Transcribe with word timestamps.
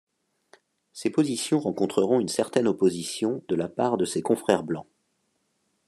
Ces 0.93 1.11
positions 1.11 1.59
rencontreront 1.59 2.19
une 2.19 2.27
certaine 2.27 2.67
opposition 2.67 3.43
de 3.47 3.53
la 3.53 3.67
part 3.69 3.97
de 3.97 4.05
ses 4.05 4.23
confrères 4.23 4.63
blancs. 4.63 4.87